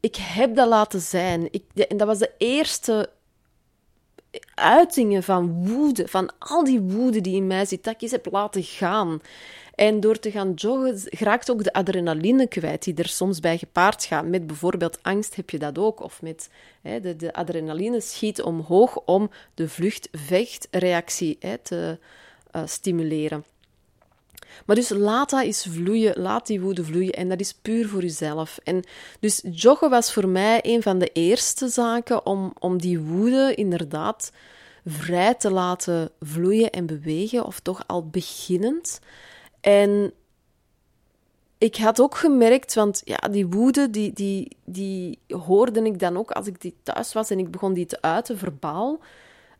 ik 0.00 0.16
heb 0.16 0.54
dat 0.54 0.68
laten 0.68 1.00
zijn. 1.00 1.48
Ik, 1.50 1.64
en 1.88 1.96
dat 1.96 2.06
was 2.06 2.18
de 2.18 2.30
eerste 2.38 3.10
uitingen 4.54 5.22
van 5.22 5.68
woede, 5.68 6.08
van 6.08 6.30
al 6.38 6.64
die 6.64 6.80
woede 6.80 7.20
die 7.20 7.36
in 7.36 7.46
mij 7.46 7.64
zit, 7.64 7.84
dat 7.84 7.94
ik 7.94 8.02
eens 8.02 8.10
heb 8.10 8.26
laten 8.30 8.62
gaan. 8.62 9.20
En 9.74 10.00
door 10.00 10.18
te 10.18 10.30
gaan 10.30 10.52
joggen 10.52 11.00
raakt 11.10 11.50
ook 11.50 11.64
de 11.64 11.72
adrenaline 11.72 12.46
kwijt 12.46 12.84
die 12.84 12.94
er 12.94 13.08
soms 13.08 13.40
bij 13.40 13.58
gepaard 13.58 14.04
gaat. 14.04 14.26
Met 14.26 14.46
bijvoorbeeld 14.46 15.02
angst 15.02 15.36
heb 15.36 15.50
je 15.50 15.58
dat 15.58 15.78
ook. 15.78 16.00
Of 16.00 16.22
met 16.22 16.50
hè, 16.82 17.00
de, 17.00 17.16
de 17.16 17.32
adrenaline 17.32 18.00
schiet 18.00 18.42
omhoog 18.42 18.96
om 19.04 19.30
de 19.54 19.68
vlucht-vecht-reactie 19.68 21.38
te 21.62 21.98
uh, 22.56 22.62
stimuleren. 22.64 23.44
Maar 24.66 24.76
dus 24.76 24.88
laat 24.88 25.30
dat 25.30 25.42
eens 25.42 25.66
vloeien, 25.70 26.20
laat 26.20 26.46
die 26.46 26.60
woede 26.60 26.84
vloeien 26.84 27.12
en 27.12 27.28
dat 27.28 27.40
is 27.40 27.54
puur 27.54 27.88
voor 27.88 28.00
jezelf. 28.00 28.58
En 28.64 28.84
dus 29.20 29.42
joggen 29.50 29.90
was 29.90 30.12
voor 30.12 30.28
mij 30.28 30.58
een 30.62 30.82
van 30.82 30.98
de 30.98 31.10
eerste 31.12 31.68
zaken 31.68 32.26
om, 32.26 32.52
om 32.58 32.78
die 32.78 33.00
woede 33.00 33.54
inderdaad 33.54 34.32
vrij 34.86 35.34
te 35.34 35.50
laten 35.50 36.10
vloeien 36.20 36.70
en 36.70 36.86
bewegen, 36.86 37.46
of 37.46 37.60
toch 37.60 37.82
al 37.86 38.06
beginnend. 38.06 38.98
En 39.60 40.12
ik 41.58 41.76
had 41.76 42.00
ook 42.00 42.16
gemerkt, 42.16 42.74
want 42.74 43.02
ja, 43.04 43.16
die 43.16 43.46
woede, 43.46 43.90
die, 43.90 44.12
die, 44.12 44.56
die 44.64 45.18
hoorde 45.28 45.82
ik 45.82 45.98
dan 45.98 46.16
ook 46.16 46.30
als 46.30 46.46
ik 46.46 46.60
die 46.60 46.74
thuis 46.82 47.12
was 47.12 47.30
en 47.30 47.38
ik 47.38 47.50
begon 47.50 47.72
die 47.72 47.86
te 47.86 48.02
uiten, 48.02 48.38
verbaal. 48.38 49.00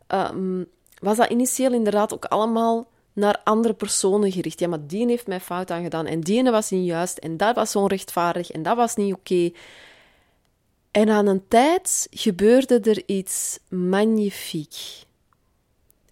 Um, 0.07 0.65
was 0.99 1.17
dat 1.17 1.29
initieel 1.29 1.73
inderdaad 1.73 2.13
ook 2.13 2.25
allemaal 2.25 2.87
naar 3.13 3.41
andere 3.43 3.73
personen 3.73 4.31
gericht. 4.31 4.59
Ja, 4.59 4.67
maar 4.67 4.87
die 4.87 5.07
heeft 5.07 5.27
mij 5.27 5.39
fout 5.39 5.71
aangedaan 5.71 6.05
en 6.05 6.21
die 6.21 6.43
was 6.43 6.69
niet 6.69 6.85
juist 6.85 7.17
en 7.17 7.37
dat 7.37 7.55
was 7.55 7.75
onrechtvaardig 7.75 8.51
en 8.51 8.63
dat 8.63 8.75
was 8.75 8.95
niet 8.95 9.13
oké. 9.13 9.51
En 10.91 11.09
aan 11.09 11.27
een 11.27 11.47
tijd 11.47 12.07
gebeurde 12.11 12.79
er 12.79 13.03
iets 13.05 13.59
magnifiek. 13.69 14.75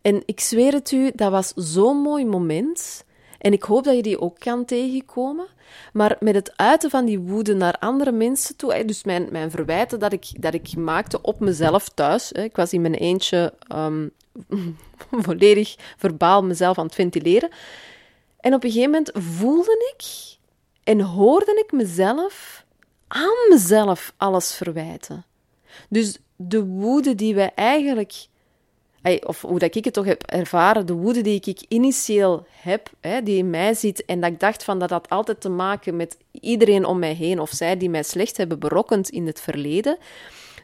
En 0.02 0.24
ik 0.26 0.40
zweer 0.40 0.74
het 0.74 0.92
u, 0.92 1.12
dat 1.16 1.32
was 1.32 1.52
zo'n 1.56 1.98
mooi 1.98 2.26
moment. 2.26 3.04
En 3.38 3.54
ik 3.54 3.64
hoop 3.64 3.84
dat 3.84 3.96
je 3.96 4.02
die 4.02 4.20
ook 4.22 4.40
kan 4.40 4.66
tegenkomen. 4.66 5.48
Maar 5.94 6.18
met 6.20 6.36
het 6.36 6.58
uiten 6.58 6.90
van 6.90 7.06
die 7.06 7.20
woede 7.20 7.54
naar 7.54 7.78
andere 7.80 8.12
mensen 8.12 8.56
toe, 8.56 8.86
dus 8.86 9.04
mijn, 9.04 9.28
mijn 9.32 9.52
verwijten 9.52 10.00
dat 10.00 10.14
ik, 10.14 10.26
dat 10.40 10.54
ik 10.54 10.76
maakte 10.76 11.22
op 11.22 11.40
mezelf 11.40 11.90
thuis. 11.90 12.32
Ik 12.32 12.56
was 12.56 12.74
in 12.74 12.82
mijn 12.82 12.94
eentje 12.94 13.54
ehm, 13.68 14.08
volledig 15.26 15.76
verbaal 15.98 16.44
mezelf 16.44 16.78
aan 16.78 16.86
het 16.86 16.96
ventileren. 16.96 17.50
En 18.40 18.54
op 18.54 18.64
een 18.64 18.72
gegeven 18.72 18.92
moment 18.92 19.12
voelde 19.14 19.94
ik 19.96 20.06
en 20.84 21.02
hoorde 21.02 21.64
ik 21.66 21.72
mezelf 21.72 22.66
aan 23.08 23.50
mezelf 23.50 24.14
alles 24.18 24.56
verwijten. 24.56 25.26
Dus 25.90 26.18
de 26.36 26.66
woede 26.66 27.16
die 27.16 27.36
wij 27.36 27.52
eigenlijk 27.56 28.28
of 29.26 29.42
hoe 29.42 29.60
dat 29.60 29.76
ik 29.76 29.86
het 29.86 29.94
toch 29.94 30.06
heb 30.06 30.24
ervaren, 30.24 30.86
de 30.86 30.94
woede 30.94 31.22
die 31.22 31.42
ik 31.44 31.66
initieel 31.68 32.46
heb, 32.52 32.90
die 33.24 33.38
in 33.38 33.50
mij 33.50 33.74
zit, 33.74 34.06
en 34.06 34.20
dat 34.20 34.32
ik 34.32 34.40
dacht 34.40 34.64
van 34.64 34.80
dat 34.80 34.90
had 34.90 35.10
altijd 35.10 35.42
te 35.42 35.50
maken 35.50 35.96
met 35.96 36.18
iedereen 36.32 36.86
om 36.86 37.00
mij 37.00 37.14
heen, 37.14 37.40
of 37.40 37.50
zij 37.50 37.78
die 37.78 37.90
mij 37.90 38.04
slecht 38.04 38.38
hebben 38.38 38.60
berokkend 38.60 39.10
in 39.10 39.26
het 39.26 39.42
verleden, 39.42 39.98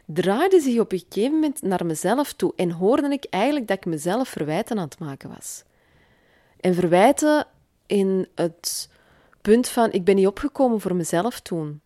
draaide 0.06 0.60
zich 0.60 0.78
op 0.78 0.92
een 0.92 1.04
gegeven 1.08 1.34
moment 1.34 1.62
naar 1.62 1.86
mezelf 1.86 2.32
toe 2.32 2.52
en 2.56 2.70
hoorde 2.70 3.08
ik 3.08 3.26
eigenlijk 3.30 3.66
dat 3.66 3.76
ik 3.76 3.84
mezelf 3.84 4.28
verwijten 4.28 4.78
aan 4.78 4.84
het 4.84 4.98
maken 4.98 5.34
was. 5.34 5.62
En 6.60 6.74
verwijten 6.74 7.46
in 7.86 8.28
het 8.34 8.88
punt 9.42 9.68
van, 9.68 9.92
ik 9.92 10.04
ben 10.04 10.14
niet 10.14 10.26
opgekomen 10.26 10.80
voor 10.80 10.94
mezelf 10.94 11.40
toen. 11.40 11.80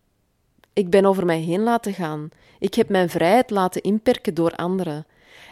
Ik 0.73 0.89
ben 0.89 1.05
over 1.05 1.25
mij 1.25 1.39
heen 1.39 1.61
laten 1.61 1.93
gaan. 1.93 2.29
Ik 2.59 2.73
heb 2.73 2.89
mijn 2.89 3.09
vrijheid 3.09 3.49
laten 3.49 3.81
inperken 3.81 4.33
door 4.33 4.55
anderen. 4.55 5.05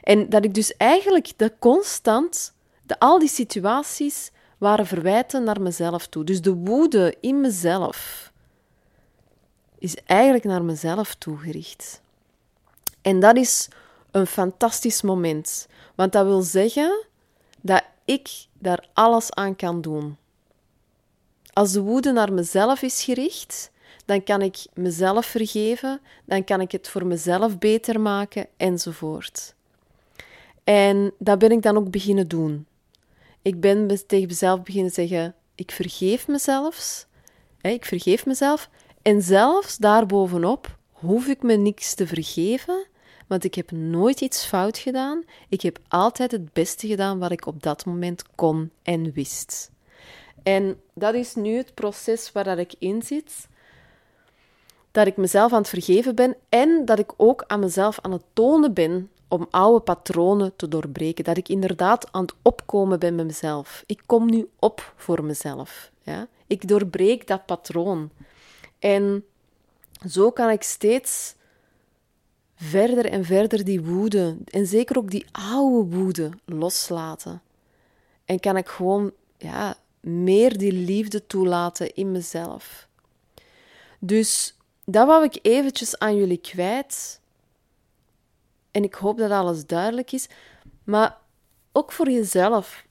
En 0.04 0.30
dat 0.30 0.44
ik 0.44 0.54
dus 0.54 0.78
eigenlijk 0.78 1.32
de 1.36 1.54
constant, 1.60 2.54
de, 2.84 3.00
al 3.00 3.20
die 3.20 3.30
situaties 3.30 4.32
waren 4.58 4.86
verwijten 4.86 5.44
naar 5.44 5.62
mezelf 5.62 6.08
toe. 6.08 6.24
Dus 6.24 6.42
de 6.42 6.54
woede 6.54 7.16
in 7.20 7.42
mezelf 7.42 8.32
is 9.80 9.96
eigenlijk 10.06 10.44
naar 10.44 10.64
mezelf 10.64 11.16
toegericht. 11.16 12.02
En 13.10 13.20
dat 13.20 13.38
is 13.38 13.68
een 14.12 14.28
fantastisch 14.28 15.02
moment, 15.02 15.68
want 15.96 16.12
dat 16.12 16.26
wil 16.26 16.42
zeggen 16.42 17.06
dat 17.62 17.84
ik 18.06 18.30
daar 18.54 18.88
alles 18.94 19.34
aan 19.34 19.56
kan 19.56 19.82
doen. 19.82 20.18
Als 21.54 21.72
de 21.72 21.82
woede 21.82 22.12
naar 22.12 22.34
mezelf 22.34 22.82
is 22.82 23.04
gericht, 23.04 23.72
dan 24.06 24.24
kan 24.24 24.42
ik 24.42 24.66
mezelf 24.74 25.26
vergeven, 25.26 26.02
dan 26.26 26.44
kan 26.44 26.62
ik 26.62 26.72
het 26.72 26.90
voor 26.90 27.06
mezelf 27.06 27.58
beter 27.58 28.00
maken, 28.00 28.48
enzovoort. 28.58 29.56
En 30.64 31.12
dat 31.18 31.40
ben 31.40 31.52
ik 31.52 31.62
dan 31.62 31.78
ook 31.78 31.92
beginnen 31.92 32.28
doen. 32.28 32.68
Ik 33.42 33.60
ben 33.60 34.08
tegen 34.08 34.28
mezelf 34.28 34.64
beginnen 34.64 34.92
zeggen: 34.92 35.36
ik 35.56 35.72
vergeef 35.72 36.28
mezelf. 36.28 37.08
Ik 37.62 37.86
vergeef 37.86 38.26
mezelf. 38.26 38.70
En 39.02 39.22
zelfs 39.22 39.78
daarbovenop 39.78 40.78
hoef 40.92 41.28
ik 41.28 41.44
me 41.44 41.56
niks 41.56 41.94
te 41.94 42.08
vergeven, 42.08 42.88
want 43.30 43.44
ik 43.44 43.56
heb 43.56 43.72
nooit 43.72 44.22
iets 44.22 44.46
fout 44.46 44.78
gedaan. 44.78 45.24
Ik 45.50 45.62
heb 45.62 45.80
altijd 45.88 46.32
het 46.32 46.54
beste 46.54 46.88
gedaan 46.88 47.20
wat 47.20 47.32
ik 47.32 47.46
op 47.46 47.64
dat 47.64 47.86
moment 47.86 48.24
kon 48.36 48.72
en 48.84 49.12
wist. 49.12 49.72
En 50.44 50.82
dat 50.94 51.14
is 51.14 51.36
nu 51.36 51.56
het 51.56 51.74
proces 51.74 52.32
waar 52.32 52.60
ik 52.60 52.74
in 52.80 53.02
zit. 53.02 53.48
Dat 54.92 55.08
ik 55.08 55.18
mezelf 55.18 55.52
aan 55.52 55.60
het 55.60 55.70
vergeven 55.70 56.16
ben 56.16 56.36
en 56.50 56.86
dat 56.86 57.00
ik 57.00 57.12
ook 57.18 57.44
aan 57.48 57.60
mezelf 57.60 58.00
aan 58.02 58.12
het 58.12 58.24
tonen 58.34 58.74
ben 58.74 59.10
om 59.28 59.48
oude 59.50 59.80
patronen 59.80 60.56
te 60.56 60.68
doorbreken. 60.68 61.24
Dat 61.24 61.38
ik 61.38 61.50
inderdaad 61.50 62.12
aan 62.12 62.22
het 62.22 62.36
opkomen 62.42 63.00
ben 63.00 63.16
met 63.16 63.26
mezelf. 63.26 63.84
Ik 63.86 64.02
kom 64.06 64.30
nu 64.30 64.50
op 64.60 64.94
voor 64.96 65.24
mezelf. 65.24 65.92
Ja? 66.02 66.28
Ik 66.48 66.68
doorbreek 66.68 67.28
dat 67.28 67.46
patroon. 67.46 68.10
En 68.80 69.26
zo 70.08 70.32
kan 70.32 70.50
ik 70.50 70.64
steeds 70.64 71.36
verder 72.60 73.06
en 73.06 73.26
verder 73.26 73.64
die 73.64 73.82
woede, 73.82 74.38
en 74.46 74.68
zeker 74.68 74.98
ook 74.98 75.12
die 75.12 75.26
oude 75.32 75.96
woede, 75.96 76.30
loslaten. 76.46 77.42
En 78.26 78.40
kan 78.40 78.58
ik 78.58 78.68
gewoon 78.68 79.12
ja, 79.38 79.78
meer 80.00 80.58
die 80.58 80.72
liefde 80.72 81.26
toelaten 81.26 81.94
in 81.94 82.12
mezelf. 82.12 82.88
Dus 84.00 84.58
dat 84.86 85.08
wou 85.08 85.24
ik 85.24 85.40
eventjes 85.42 86.00
aan 86.00 86.16
jullie 86.16 86.38
kwijt. 86.38 87.22
En 88.72 88.84
ik 88.84 88.94
hoop 88.94 89.18
dat 89.18 89.32
alles 89.32 89.66
duidelijk 89.66 90.12
is. 90.12 90.28
Maar 90.84 91.18
ook 91.72 91.92
voor 91.92 92.10
jezelf. 92.10 92.86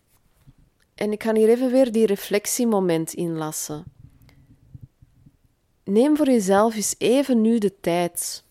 En 0.94 1.12
ik 1.12 1.22
ga 1.22 1.34
hier 1.34 1.48
even 1.48 1.70
weer 1.70 1.92
die 1.92 2.06
reflectiemoment 2.06 3.12
inlassen. 3.12 3.84
Neem 5.84 6.16
voor 6.16 6.26
jezelf 6.26 6.75
eens 6.75 6.94
even 6.98 7.40
nu 7.40 7.58
de 7.58 7.80
tijd 7.80 8.46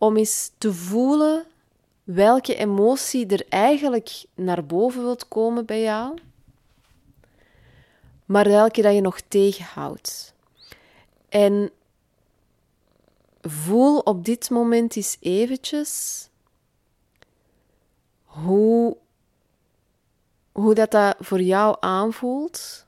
om 0.00 0.16
eens 0.16 0.52
te 0.58 0.72
voelen 0.72 1.44
welke 2.04 2.54
emotie 2.54 3.26
er 3.26 3.46
eigenlijk 3.48 4.24
naar 4.34 4.64
boven 4.66 5.02
wilt 5.02 5.28
komen 5.28 5.66
bij 5.66 5.82
jou, 5.82 6.18
maar 8.24 8.44
welke 8.44 8.82
dat 8.82 8.94
je 8.94 9.00
nog 9.00 9.20
tegenhoudt. 9.20 10.34
En 11.28 11.70
voel 13.40 13.98
op 13.98 14.24
dit 14.24 14.50
moment 14.50 14.96
eens 14.96 15.16
eventjes 15.20 16.28
hoe, 18.24 18.96
hoe 20.52 20.74
dat, 20.74 20.90
dat 20.90 21.16
voor 21.18 21.40
jou 21.40 21.76
aanvoelt. 21.80 22.86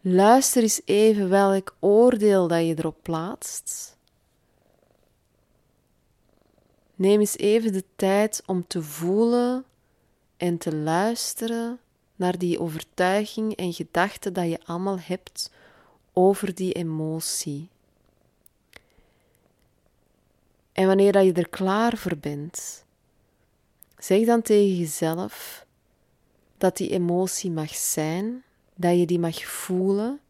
Luister 0.00 0.62
eens 0.62 0.80
even 0.84 1.28
welk 1.28 1.74
oordeel 1.78 2.48
dat 2.48 2.66
je 2.66 2.74
erop 2.78 2.96
plaatst. 3.02 3.91
Neem 6.94 7.20
eens 7.20 7.36
even 7.36 7.72
de 7.72 7.84
tijd 7.96 8.42
om 8.46 8.66
te 8.66 8.82
voelen 8.82 9.64
en 10.36 10.58
te 10.58 10.76
luisteren 10.76 11.78
naar 12.16 12.38
die 12.38 12.60
overtuiging 12.60 13.56
en 13.56 13.72
gedachte 13.72 14.32
dat 14.32 14.48
je 14.48 14.60
allemaal 14.64 14.98
hebt 14.98 15.50
over 16.12 16.54
die 16.54 16.72
emotie. 16.72 17.68
En 20.72 20.86
wanneer 20.86 21.12
dat 21.12 21.24
je 21.24 21.32
er 21.32 21.48
klaar 21.48 21.96
voor 21.96 22.16
bent, 22.16 22.84
zeg 23.98 24.26
dan 24.26 24.42
tegen 24.42 24.76
jezelf 24.76 25.66
dat 26.58 26.76
die 26.76 26.90
emotie 26.90 27.50
mag 27.50 27.74
zijn, 27.74 28.42
dat 28.74 28.98
je 28.98 29.06
die 29.06 29.18
mag 29.18 29.44
voelen, 29.44 30.20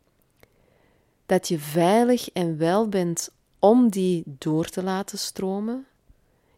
dat 1.26 1.48
je 1.48 1.58
veilig 1.58 2.30
en 2.30 2.58
wel 2.58 2.88
bent 2.88 3.30
om 3.58 3.90
die 3.90 4.22
door 4.26 4.68
te 4.68 4.82
laten 4.82 5.18
stromen. 5.18 5.86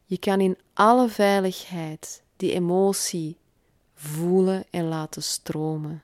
Je 0.04 0.18
kan 0.18 0.40
in 0.40 0.58
alle 0.72 1.08
veiligheid 1.08 2.22
die 2.36 2.52
emotie 2.52 3.36
voelen 3.94 4.64
en 4.70 4.84
laten 4.84 5.22
stromen. 5.22 6.02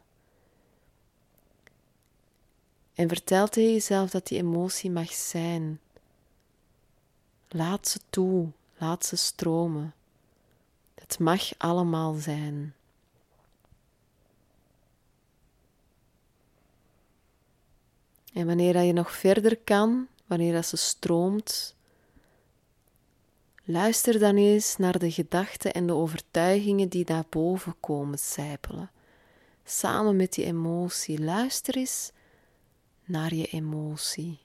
En 2.95 3.09
vertel 3.09 3.49
tegen 3.49 3.73
jezelf 3.73 4.11
dat 4.11 4.26
die 4.26 4.38
emotie 4.38 4.90
mag 4.90 5.12
zijn. 5.12 5.80
Laat 7.49 7.88
ze 7.88 8.00
toe, 8.11 8.49
laat 8.78 9.04
ze 9.04 9.16
stromen. 9.16 9.95
Het 10.95 11.19
mag 11.19 11.59
allemaal 11.59 12.14
zijn. 12.14 12.75
En 18.33 18.47
wanneer 18.47 18.73
dat 18.73 18.87
je 18.87 18.92
nog 18.92 19.12
verder 19.12 19.57
kan, 19.57 20.07
wanneer 20.26 20.52
dat 20.52 20.66
ze 20.66 20.76
stroomt, 20.76 21.75
luister 23.70 24.18
dan 24.18 24.36
eens 24.36 24.76
naar 24.76 24.98
de 24.98 25.10
gedachten 25.10 25.72
en 25.72 25.86
de 25.86 25.92
overtuigingen 25.92 26.88
die 26.88 27.04
daarboven 27.04 27.74
komen 27.80 28.18
sijpelen. 28.18 28.90
Samen 29.64 30.16
met 30.16 30.32
die 30.32 30.44
emotie. 30.44 31.22
Luister 31.22 31.76
eens 31.76 32.12
naar 33.04 33.34
je 33.34 33.46
emotie. 33.46 34.38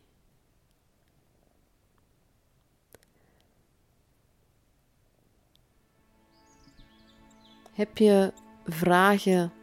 Heb 7.73 7.97
je 7.97 8.33
vragen 8.65 9.53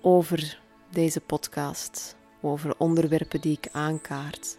over 0.00 0.60
deze 0.90 1.20
podcast? 1.20 2.16
over 2.42 2.74
onderwerpen 2.78 3.40
die 3.40 3.58
ik 3.62 3.68
aankaart. 3.72 4.56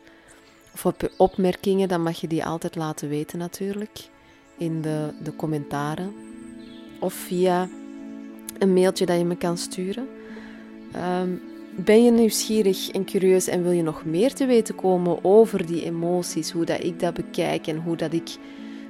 Of 0.74 0.94
opmerkingen, 1.18 1.88
dan 1.88 2.03
mag 2.03 2.22
je 2.22 2.27
die 2.27 2.46
altijd 2.46 2.75
laten 2.75 3.10
weten 3.10 3.39
natuurlijk 3.39 4.10
in 4.58 4.82
de, 4.82 5.10
de 5.24 5.36
commentaren. 5.36 6.13
Of 7.00 7.13
via 7.13 7.70
een 8.60 8.74
mailtje 8.74 9.06
dat 9.06 9.18
je 9.18 9.25
me 9.25 9.36
kan 9.36 9.58
sturen. 9.58 10.08
Ehm, 10.92 11.30
ben 11.75 12.03
je 12.03 12.12
nieuwsgierig 12.12 12.89
en 12.89 13.06
curieus 13.06 13.48
en 13.48 13.63
wil 13.63 13.72
je 13.72 13.84
nog 13.84 14.06
meer 14.06 14.34
te 14.34 14.46
weten 14.46 14.75
komen 14.75 15.24
over 15.24 15.65
die 15.65 15.84
emoties, 15.84 16.51
hoe 16.51 16.65
dat 16.65 16.84
ik 16.84 17.00
dat 17.00 17.13
bekijk 17.13 17.68
en 17.68 17.77
hoe 17.77 17.96
dat 17.96 18.13
ik 18.13 18.38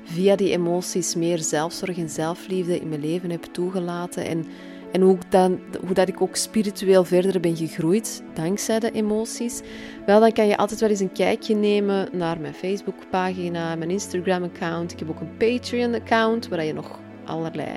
via 0.04 0.36
die 0.36 0.52
emoties 0.52 1.16
meer 1.16 1.40
zelfzorg 1.40 1.98
en 1.98 2.10
zelfliefde 2.10 2.80
in 2.80 2.90
mijn 2.90 3.02
leven 3.02 3.30
heb 3.30 3.44
toegelaten 3.44 4.26
en 4.26 4.46
en 4.94 5.02
hoe, 5.02 5.18
dan, 5.30 5.60
hoe 5.86 5.94
dat 5.94 6.08
ik 6.08 6.22
ook 6.22 6.36
spiritueel 6.36 7.04
verder 7.04 7.40
ben 7.40 7.56
gegroeid 7.56 8.24
dankzij 8.34 8.80
de 8.80 8.92
emoties. 8.92 9.62
Wel, 10.06 10.20
dan 10.20 10.32
kan 10.32 10.48
je 10.48 10.58
altijd 10.58 10.80
wel 10.80 10.90
eens 10.90 11.00
een 11.00 11.12
kijkje 11.12 11.56
nemen 11.56 12.10
naar 12.12 12.40
mijn 12.40 12.54
Facebookpagina, 12.54 13.76
mijn 13.76 13.90
Instagram-account. 13.90 14.92
Ik 14.92 15.00
heb 15.00 15.10
ook 15.10 15.20
een 15.20 15.38
Patreon-account 15.38 16.48
waar 16.48 16.64
je 16.64 16.74
nog 16.74 17.00
allerlei 17.26 17.70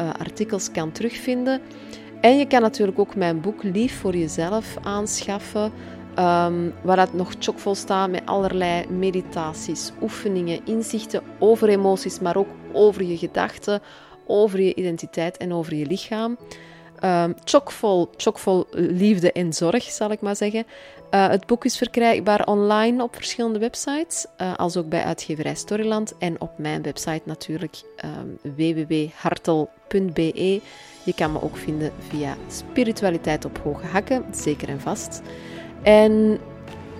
uh, 0.00 0.10
artikels 0.18 0.70
kan 0.70 0.92
terugvinden. 0.92 1.60
En 2.20 2.38
je 2.38 2.46
kan 2.46 2.60
natuurlijk 2.60 2.98
ook 2.98 3.16
mijn 3.16 3.40
boek 3.40 3.62
Lief 3.62 4.00
voor 4.00 4.16
jezelf 4.16 4.76
aanschaffen. 4.82 5.72
Um, 6.18 6.72
waar 6.82 6.96
dat 6.96 7.12
nog 7.12 7.34
chockvol 7.38 7.74
staat 7.74 8.10
met 8.10 8.22
allerlei 8.24 8.86
meditaties, 8.88 9.92
oefeningen, 10.02 10.60
inzichten 10.64 11.22
over 11.38 11.68
emoties, 11.68 12.20
maar 12.20 12.36
ook 12.36 12.48
over 12.72 13.02
je 13.02 13.16
gedachten, 13.16 13.80
over 14.26 14.60
je 14.60 14.74
identiteit 14.74 15.36
en 15.36 15.52
over 15.52 15.74
je 15.74 15.86
lichaam. 15.86 16.36
Um, 17.04 17.34
chockvol, 17.44 18.08
chockvol 18.16 18.66
liefde 18.72 19.32
en 19.32 19.52
zorg, 19.52 19.82
zal 19.82 20.10
ik 20.10 20.20
maar 20.20 20.36
zeggen. 20.36 20.66
Uh, 21.10 21.28
het 21.28 21.46
boek 21.46 21.64
is 21.64 21.76
verkrijgbaar 21.76 22.46
online 22.46 23.02
op 23.02 23.14
verschillende 23.14 23.58
websites, 23.58 24.26
uh, 24.40 24.56
als 24.56 24.76
ook 24.76 24.88
bij 24.88 25.02
uitgeverij 25.02 25.54
Storyland 25.54 26.14
en 26.18 26.40
op 26.40 26.50
mijn 26.56 26.82
website 26.82 27.22
natuurlijk 27.24 27.80
um, 28.04 28.38
www.hartel.be. 28.56 30.60
Je 31.04 31.14
kan 31.14 31.32
me 31.32 31.42
ook 31.42 31.56
vinden 31.56 31.92
via 32.08 32.36
Spiritualiteit 32.48 33.44
op 33.44 33.58
Hoge 33.58 33.86
Hakken, 33.86 34.24
zeker 34.30 34.68
en 34.68 34.80
vast. 34.80 35.22
En 35.82 36.38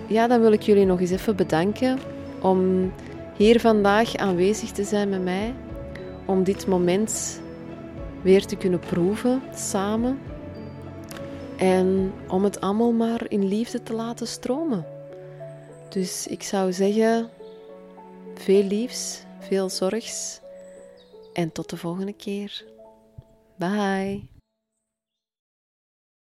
ja, 0.07 0.27
dan 0.27 0.41
wil 0.41 0.51
ik 0.51 0.61
jullie 0.61 0.85
nog 0.85 0.99
eens 0.99 1.11
even 1.11 1.35
bedanken 1.35 1.99
om 2.41 2.91
hier 3.37 3.59
vandaag 3.59 4.15
aanwezig 4.15 4.71
te 4.71 4.83
zijn 4.83 5.09
met 5.09 5.23
mij 5.23 5.53
om 6.25 6.43
dit 6.43 6.67
moment 6.67 7.41
weer 8.21 8.45
te 8.45 8.55
kunnen 8.55 8.79
proeven 8.79 9.41
samen. 9.55 10.19
En 11.57 12.13
om 12.27 12.43
het 12.43 12.61
allemaal 12.61 12.91
maar 12.91 13.25
in 13.29 13.47
liefde 13.47 13.83
te 13.83 13.93
laten 13.93 14.27
stromen. 14.27 14.85
Dus 15.89 16.27
ik 16.27 16.43
zou 16.43 16.73
zeggen, 16.73 17.29
veel 18.35 18.63
liefs, 18.63 19.23
veel 19.39 19.69
zorgs 19.69 20.39
en 21.33 21.51
tot 21.51 21.69
de 21.69 21.77
volgende 21.77 22.13
keer. 22.13 22.65
Bye. 23.55 24.40